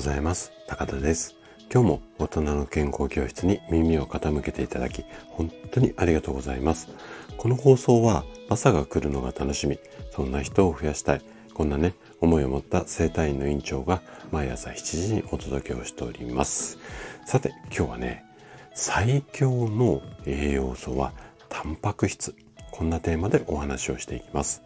[0.00, 0.50] ございます。
[0.66, 1.36] 高田です。
[1.70, 6.88] 今日も大人の健康教室に耳を傾けていただき本当にありがとうございます。
[7.36, 9.78] この放送は朝が来るのが楽しみ。
[10.10, 11.22] そんな人を増やしたい。
[11.52, 11.92] こんなね
[12.22, 14.00] 思いを持った生体院の院長が
[14.32, 16.78] 毎朝7時にお届けをしております。
[17.26, 18.24] さて今日はね
[18.72, 21.12] 最強の栄養素は
[21.50, 22.34] タンパク質。
[22.70, 24.62] こんなテーマでお話をしていきます。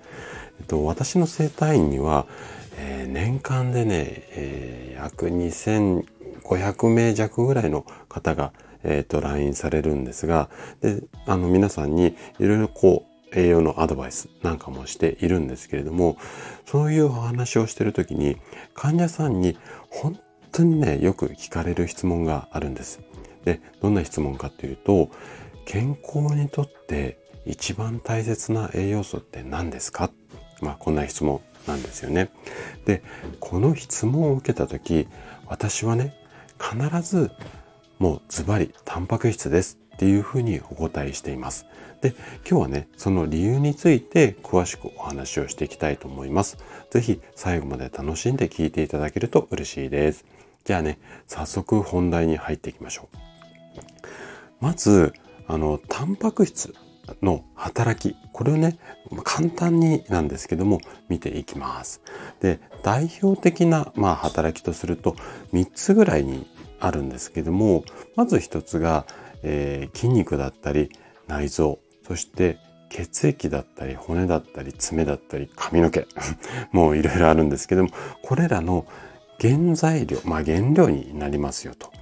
[0.60, 2.26] えっと、私の生体院には、
[2.76, 8.52] えー、年間でね、えー、約2500名弱ぐらいの方が、
[8.82, 10.50] えっと、来院されるんですが、
[10.80, 16.16] で、あの、皆さんにいろいろこう、栄養のアドバイスなんかもしているんですけれども、
[16.66, 18.36] そういうお話をしているときに、
[18.74, 19.58] 患者さんに
[19.90, 20.18] 本
[20.52, 23.00] 当にね、よく聞かれる質問があるんです。
[23.44, 25.10] で、どんな質問かというと、
[25.64, 30.10] 健康にとって一番大切な栄養素って何ですか？
[30.60, 32.30] まあこんな質問なんですよね。
[32.84, 33.02] で、
[33.40, 35.08] この質問を受けた時、
[35.46, 36.14] 私はね、
[36.58, 37.30] 必ず
[37.98, 41.66] もうズバリタンパク質ですっていうふうにお答えしています。
[42.00, 42.14] で、
[42.48, 46.58] 今日はね、その理由について詳しくお話をしていきたいと思います。
[46.90, 50.24] 是非最後まで楽しんで聞いていただけると嬉しいです。
[50.64, 53.16] じゃあね、早速本題に入っていきましょう。
[54.60, 55.12] まず、
[55.46, 56.74] あの、タンパク質
[57.22, 58.76] の働き、これをね、
[59.22, 62.02] 簡単になんですけども、見ていきます。
[62.40, 65.14] で、代表的な、まあ、働きとすると、
[65.52, 66.44] 3つぐらいに
[66.80, 67.84] あるんですけども、
[68.16, 69.06] まず1つが、
[69.44, 70.90] えー、筋肉だったり、
[71.28, 72.58] 内臓、そして
[72.90, 76.08] 血液だったり、骨だったり、爪だったり、髪の毛、
[76.72, 77.90] もういろいろあるんですけども、
[78.24, 78.84] これらの
[79.40, 81.92] 原材料、まあ原料になりますよと。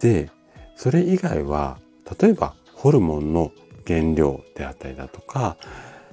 [0.00, 0.28] で、
[0.74, 1.78] それ以外は、
[2.20, 3.52] 例えばホルモンの
[3.86, 5.56] 原料であったりだとか、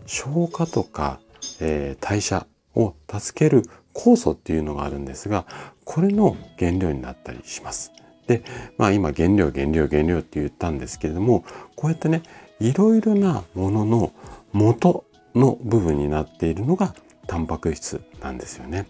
[0.05, 1.19] 消化とか、
[1.59, 5.45] えー、代謝を助ける酵素っていうのがあるんですが、
[5.85, 7.91] これの原料になったりします。
[8.27, 8.43] で、
[8.77, 11.43] まあ今原料原料原料って言ったんですけれども、
[11.75, 12.23] こうやってね、
[12.59, 14.13] いろいろなものの
[14.51, 15.05] 元
[15.35, 16.95] の部分になっているのが
[17.27, 18.87] タンパク質なんですよね。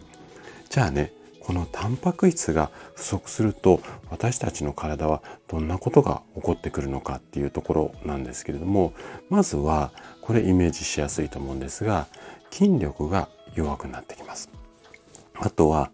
[0.69, 1.13] じゃあね、
[1.45, 8.93] このタンパク質が不足すると私たちの体はどんなことが起こってくるのかっていうところなんですけれども
[9.29, 12.07] まずはこれイメージしやすいと思うんですが
[12.49, 14.49] 筋力が弱くなってきます。
[15.35, 15.91] あとは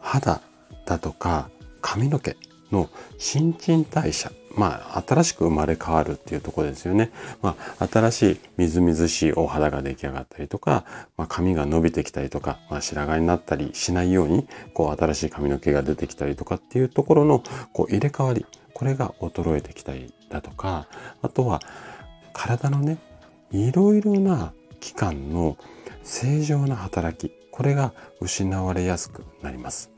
[0.00, 0.40] 肌
[0.84, 1.50] だとか
[1.80, 2.36] 髪の毛
[2.70, 7.12] の新陳代謝まあ、新しく生まれ変わるっていうところですよね。
[7.42, 10.84] まあ、新しいみずみずしいお肌が出来上がったりとか、
[11.16, 18.44] まあ、髪が伸びてきたりとか、まあ、白髪になったりしないように、こう、新しい髪の毛が出てきたりとかっていうところの、こう、入れ替わり、
[18.74, 20.88] これが衰えてきたりだとか、
[21.22, 21.60] あとは、
[22.32, 22.98] 体のね、
[23.52, 25.56] いろいろな器官の
[26.02, 29.90] 正常な働き、これが失われやすくなります。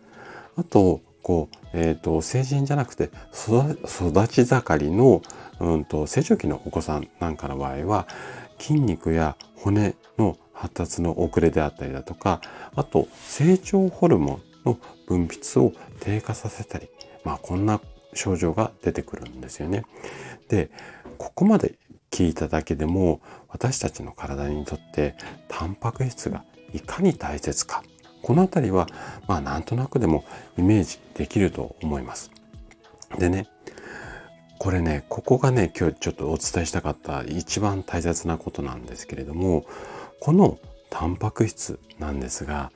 [0.57, 5.22] あと、こう、えっ、ー、と、成人じゃなくて育ち盛りの、
[5.60, 8.06] うんと、成長期のお子さんなんかの場合は、
[8.59, 12.41] 筋肉や骨の発達の遅れであったりだとか、
[12.75, 16.88] あと、成長ホルモンの分泌を低下させたり、
[17.25, 17.81] まあ、こんな
[18.15, 19.84] 症状が出てくるんですよね。
[20.49, 20.71] で、
[21.19, 21.77] ここまで
[22.10, 25.15] 聞いただけでも、私たちの体にとって、
[25.49, 27.83] タンパク質がいかに大切か
[28.22, 28.87] このあたりは、
[29.27, 30.25] まあなんとなくでも
[30.59, 32.31] イメージできると思います。
[33.19, 33.49] でね、
[34.59, 39.66] これね、ここがね、今日ちょっとお伝えしたかった一番大切なことなんですけれども、
[40.21, 42.71] このタンパク質なんですが、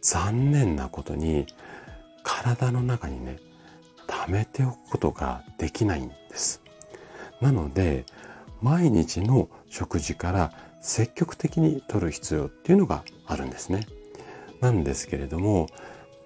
[0.00, 1.46] 残念なことに
[2.22, 3.38] 体の中にね、
[4.06, 6.62] 溜めておくことができないんです。
[7.40, 8.06] なので、
[8.62, 13.86] 毎日の食事から積極的に摂る必要っていうのがあるんですね。
[14.60, 15.68] なんですけれども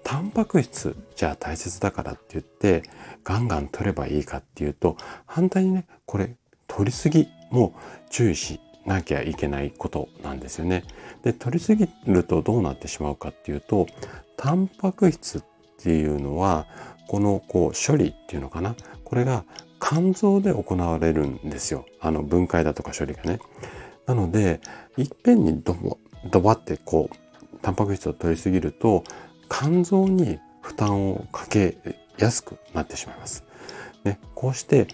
[0.03, 2.83] タンパク質じゃあ大切だからって言って
[3.23, 6.35] ガンガン取ればいいかっていうと反対にねこれ
[6.67, 7.73] 取りすぎも
[8.09, 10.83] 注意しなきゃいけないことなんですよね。
[11.23, 13.87] で取りすぎるとどうなってしまうかっていうと
[14.37, 15.43] タンパク質っ
[15.77, 16.65] ていうのは
[17.07, 19.43] このこう処理っていうのかなこれが
[19.79, 21.85] 肝臓で行われるんですよ。
[21.99, 23.39] あの分解だとか処理がね。
[24.07, 24.61] なので
[24.97, 25.97] いっぺんにドボ
[26.31, 27.15] ドバってこう
[27.61, 29.03] タンパク質を取りすぎると
[29.49, 31.77] 肝臓に負担をかけ
[32.17, 33.43] やすくなってしまいます。
[34.03, 34.87] ね、こうして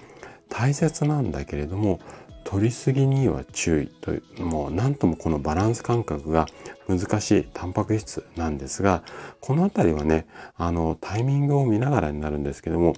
[0.50, 2.00] 大切なんだけれども
[2.44, 6.48] 取りすぎには注意というもう何ともこのバランス感覚が
[6.88, 9.04] 難しいタンパク質なんですが
[9.42, 12.96] この辺りはねあのタイミングを見ながらになるんですけども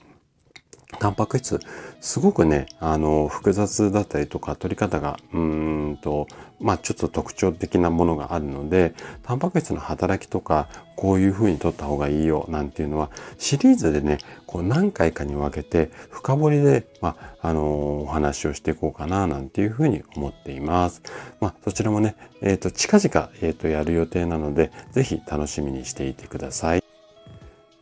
[0.98, 1.60] タンパク質、
[2.02, 6.28] すごくね、あの、複雑だったりとか、取り方が、うーんと、
[6.60, 21.04] まあちょっと特徴的なものがあるので、タンパク質の働きとか、こういう風に取った方がいいよ、なんていうのは、シリーズでね、こう何回かに分けて、深掘りで、まあ、あのお話をしていこうかな、なんていう風に思っています。
[21.40, 26.89] まあ、そちらもね、えっ、ー、と、近々、えっ、ー、と、やる予定なので、ぜひ楽しみにしていてください。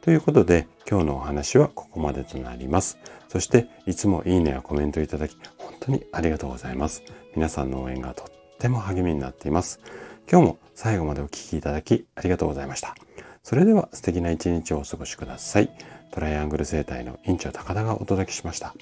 [0.07, 2.97] ということで、今日のお話はここまでとなります。
[3.27, 7.03] そして、いつもいいねやコメントいただき、本当にありがとうございます。
[7.35, 8.27] 皆さんの応援がとっ
[8.57, 9.81] ても励みになっています。
[10.31, 12.95] 今日も最後までお聴きいただきありがとうございました。
[13.43, 15.69] それでは素敵な一日をお過ごしください。
[16.11, 18.73] トライアングル生態の院長高田がお届けしました。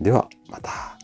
[0.00, 1.01] では、また。